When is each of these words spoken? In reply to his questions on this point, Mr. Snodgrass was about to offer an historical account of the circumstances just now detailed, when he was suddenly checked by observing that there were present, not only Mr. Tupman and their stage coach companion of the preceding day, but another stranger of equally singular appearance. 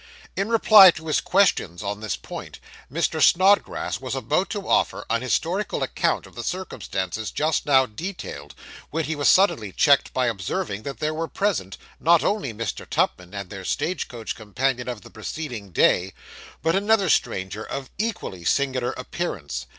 In 0.35 0.49
reply 0.49 0.89
to 0.89 1.05
his 1.05 1.21
questions 1.21 1.83
on 1.83 1.99
this 1.99 2.17
point, 2.17 2.59
Mr. 2.91 3.21
Snodgrass 3.21 3.99
was 4.01 4.15
about 4.15 4.49
to 4.49 4.67
offer 4.67 5.05
an 5.11 5.21
historical 5.21 5.83
account 5.83 6.25
of 6.25 6.33
the 6.33 6.41
circumstances 6.43 7.29
just 7.29 7.67
now 7.67 7.85
detailed, 7.85 8.55
when 8.89 9.03
he 9.05 9.15
was 9.15 9.29
suddenly 9.29 9.71
checked 9.71 10.11
by 10.11 10.25
observing 10.25 10.81
that 10.81 10.97
there 10.97 11.13
were 11.13 11.27
present, 11.27 11.77
not 11.99 12.23
only 12.23 12.51
Mr. 12.51 12.87
Tupman 12.89 13.35
and 13.35 13.51
their 13.51 13.63
stage 13.63 14.07
coach 14.07 14.35
companion 14.35 14.87
of 14.87 15.01
the 15.01 15.11
preceding 15.11 15.69
day, 15.69 16.13
but 16.63 16.73
another 16.75 17.07
stranger 17.07 17.63
of 17.63 17.91
equally 17.99 18.43
singular 18.43 18.93
appearance. 18.93 19.67